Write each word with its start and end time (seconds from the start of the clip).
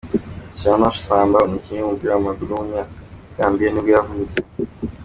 Cherno 0.57 0.87
Samba, 1.03 1.39
umukinnyi 1.47 1.81
w’umupira 1.81 2.11
w’amaguru 2.13 2.49
w’umunyagambiya 2.51 3.69
nibwo 3.71 3.91
yavutse. 3.95 4.37